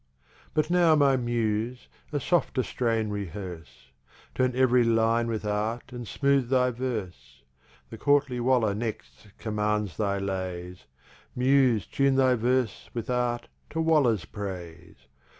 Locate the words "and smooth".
5.91-6.49